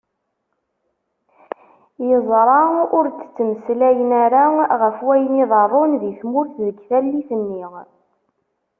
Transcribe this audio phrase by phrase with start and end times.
[2.07, 2.61] Yezṛa
[2.97, 4.43] ur d-ttmeslayen ara
[4.81, 7.63] γef wayen iḍeṛṛun di tmurt deg tallit nni.